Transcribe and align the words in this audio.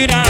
Did 0.00 0.29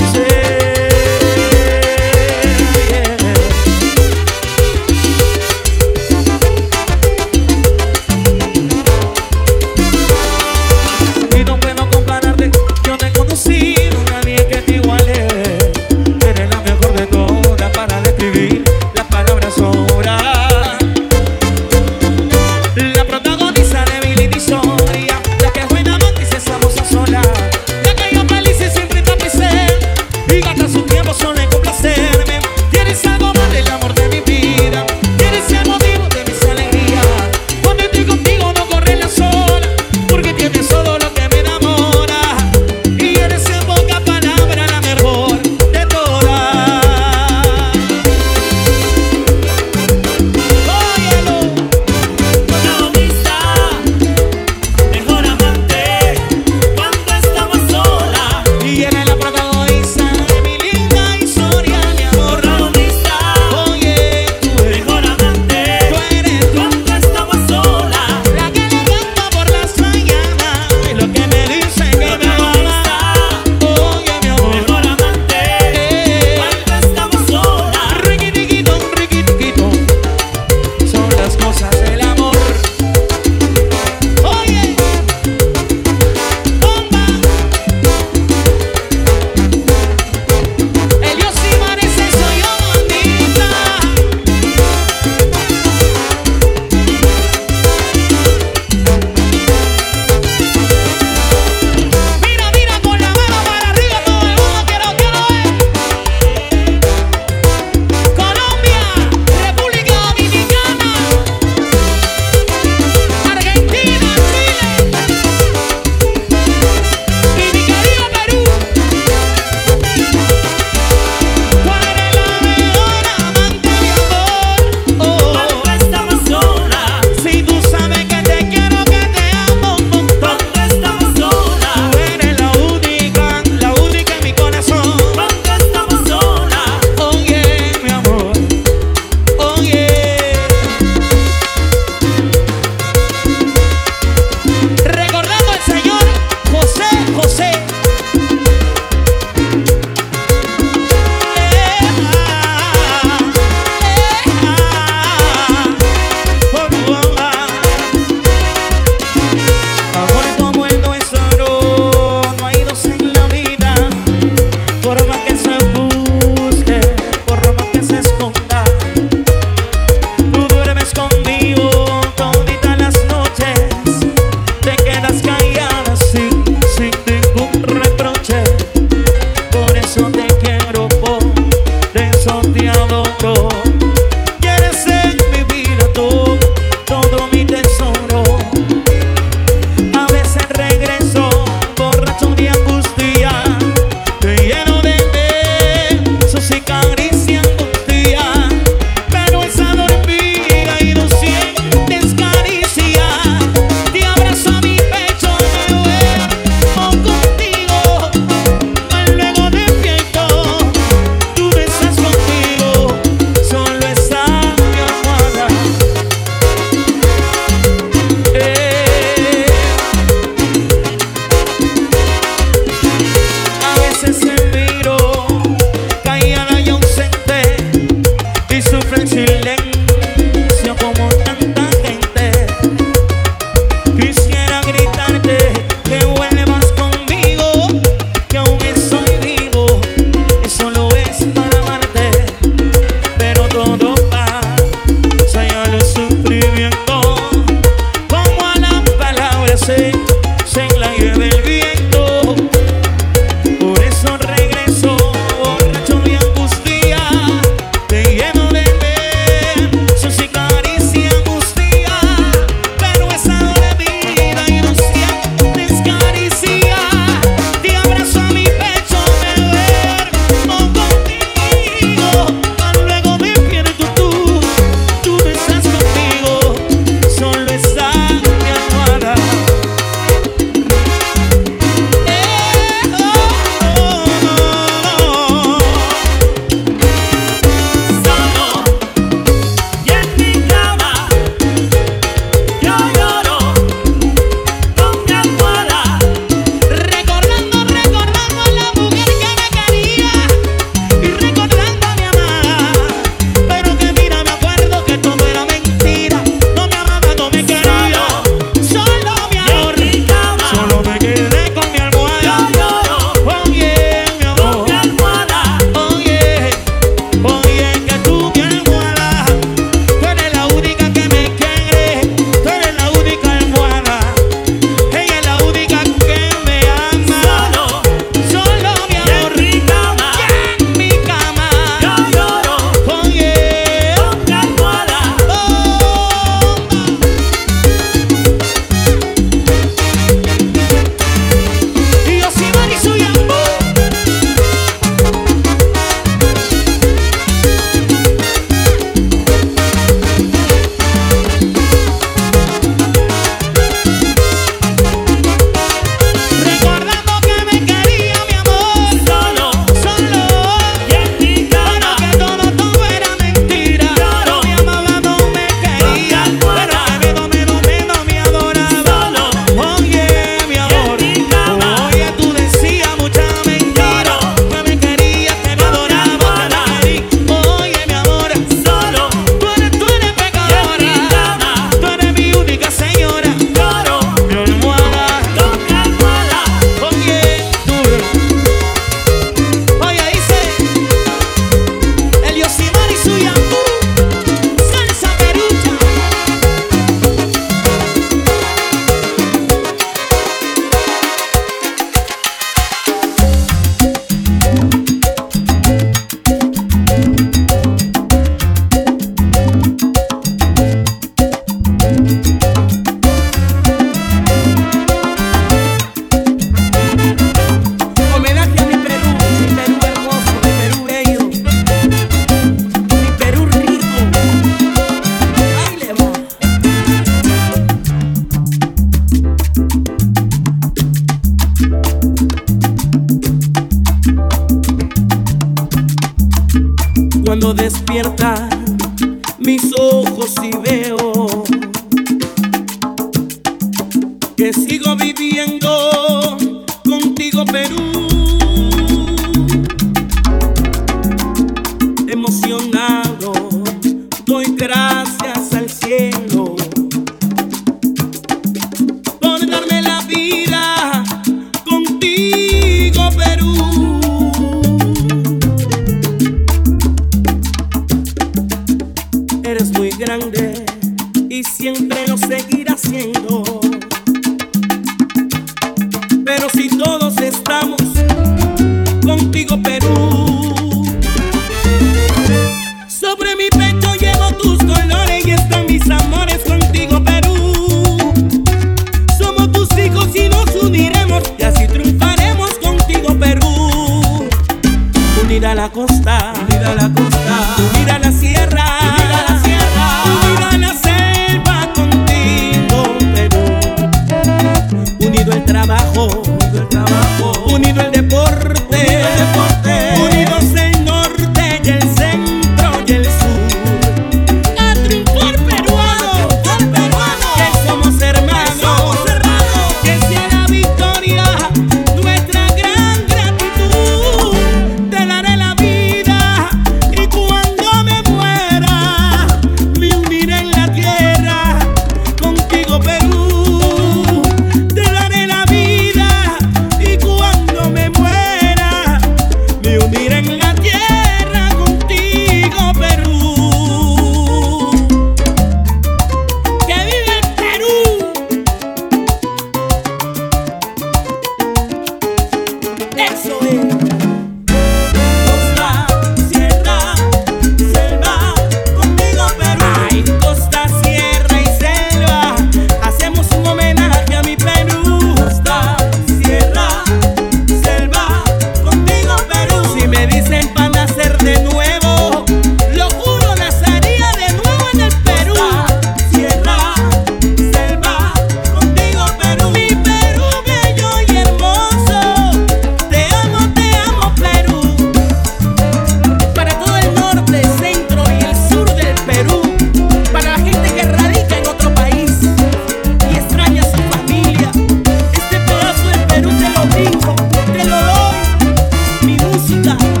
Tú 599.51 600.00